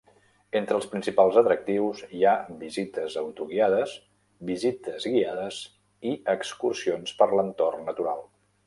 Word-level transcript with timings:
Entre 0.59 0.75
els 0.77 0.85
principals 0.93 1.35
atractius, 1.41 2.01
hi 2.19 2.23
ha 2.29 2.33
visites 2.63 3.19
autoguiades, 3.23 3.95
visites 4.53 5.09
guiades 5.13 5.63
i 6.15 6.19
excursions 6.39 7.19
per 7.23 7.33
l'entorn 7.37 7.89
natural. 7.93 8.31